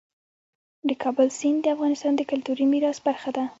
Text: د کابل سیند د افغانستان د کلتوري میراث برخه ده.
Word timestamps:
د 0.87 0.89
کابل 1.03 1.27
سیند 1.39 1.59
د 1.63 1.67
افغانستان 1.75 2.13
د 2.17 2.21
کلتوري 2.31 2.65
میراث 2.71 2.97
برخه 3.07 3.29
ده. 3.37 3.43